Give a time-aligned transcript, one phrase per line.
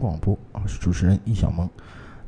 [0.00, 1.68] 广播啊，是主持人易小萌。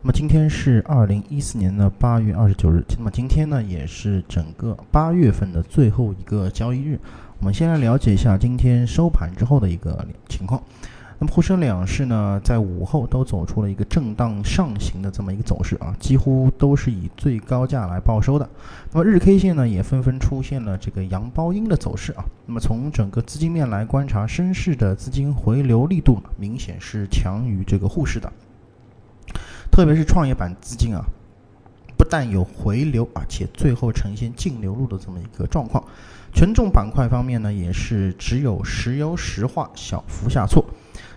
[0.03, 7.01] 那么今天是二零一四年的八月二十九日，那么今天呢也是整个八月份的最后一个交易日。
[7.39, 10.63] 我们先来了解一下今天收盘之后的一个情况。
[11.23, 18.51] 那么沪深两市呢，在午后都走出了一个震荡上行的这么一个走势啊，几乎都是以最高价来报收的。
[18.91, 22.25] 那么日 K 线呢，也纷纷出现了这个阳包阴的走势啊。
[22.45, 28.33] 那么从整个资金面来观察，深市的资金回流力度明显是强于这个沪市的，
[29.71, 31.05] 特别是创业板资金啊，
[31.97, 35.85] 不但有回流啊，且最后呈现净流入的这么一个状况。
[36.33, 40.65] 权重板块方面呢，也是只有石油石化小幅下挫。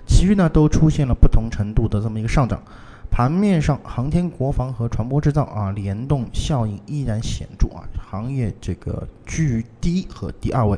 [0.06, 2.62] 其余呢都出现了不同程度的这么一个上涨，
[3.10, 10.78] 盘面上航天、国防和船舶制造啊联动效应依然显著啊，行业这个居于第一和第二位，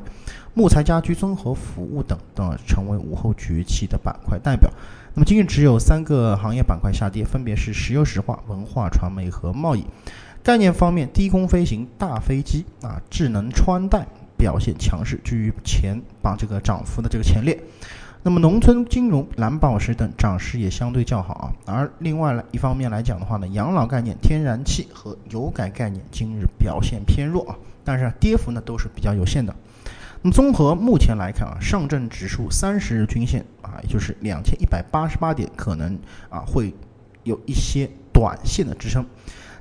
[0.54, 4.72] 木材、家居、综合服务等等成为午后崛起的板块代表。
[5.14, 9.86] 那么今日只有三个行业板块下跌，分别是石油石化、文化传媒和贸易。
[10.44, 14.06] 概念方面，低空飞行、大飞机啊、智能穿戴
[14.38, 17.60] 表现强势，居于前榜这个涨幅的这个前列。
[18.24, 21.74] 那么，农村金融、蓝宝石等涨势也相对较好啊。
[21.78, 29.56] 而另外，一方面来讲的话呢，养老概念、天然气和油改概念今日表现偏弱啊，但是跌幅呢都是比较有限的。
[30.22, 36.74] 那么，综合目前来看啊，上证指数三十日均线啊，也就是两千一百八十八点，可能啊会
[37.24, 39.06] 有一些短线的支撑，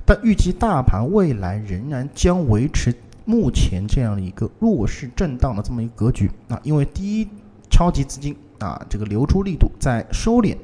[0.03, 7.27] 但预计大盘未来仍然将维持目前这样的一个弱势震荡的这么一个格局啊，因为第一，
[7.69, 8.35] 超级资金。
[8.59, 10.57] 啊，这个流出力度在收敛，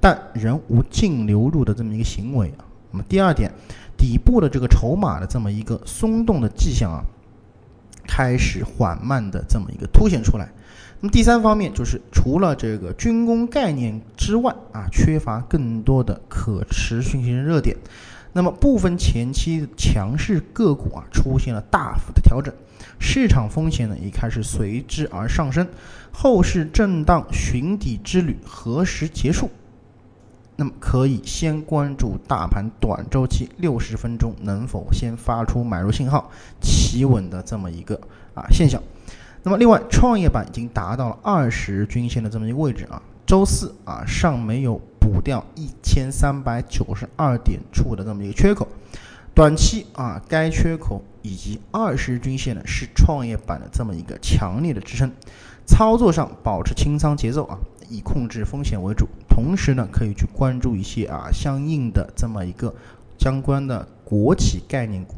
[0.00, 2.64] 但仍无净流入的这么一个行为啊。
[2.90, 3.52] 那么第二点，
[3.96, 7.02] 底部的这个筹码的这么一个松动的迹象啊，
[8.06, 10.48] 开始缓慢的这么一个凸显出来。
[11.00, 17.76] 那么第三方面就是，除了这个军工概念之外啊，缺乏更多的可持续性热点。
[18.36, 22.52] 那么部分前期强势个股啊，出现了大幅的调整。
[23.00, 25.66] 市场风险呢也开始随之而上升，
[26.12, 29.48] 后市震荡寻底之旅何时结束？
[30.56, 36.30] 那么可以先关注大盘短周期六十分钟能否先发出买入信号，
[36.60, 37.98] 企稳的这么一个
[38.34, 38.82] 啊现象。
[39.44, 48.66] 那么另外，创业板已经达到了二十均线的这么一个位置啊，周四啊尚没有补掉一千三百九十二点处的这么一个缺口。
[49.32, 55.12] 短期啊，该缺口以及二十均线呢，是创业板的这么一个强烈的支撑。
[55.64, 57.56] 操作上保持清仓节奏啊，
[57.88, 59.06] 以控制风险为主。
[59.28, 62.74] 同时呢，可以去关注一些啊相应的这么一个
[63.16, 65.14] 相关的国企概念股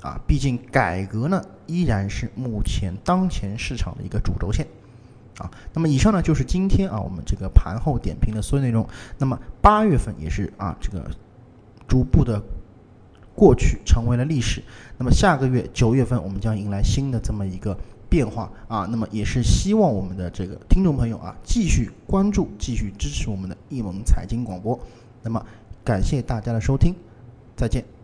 [0.00, 0.18] 啊。
[0.26, 4.66] 毕竟改革呢依然是目前当前市场的一个主轴线
[5.38, 5.50] 啊。
[5.72, 8.86] 那么以上呢就是今天啊我们这个盘后点评的所有内容。
[9.18, 11.10] 那么八月份也是啊这个
[11.86, 12.42] 逐步的。
[13.34, 14.60] 过去成为了历史，
[14.98, 17.78] 那么下个月九月份我们将迎来新的这么一个
[18.08, 24.76] 变化啊，那么也是希望我们的这个听众朋友啊继续关注、继续支持我们的易盟财经广播，
[25.22, 25.40] 那么
[25.84, 26.92] 感谢大家的收听，
[27.54, 27.97] 再见。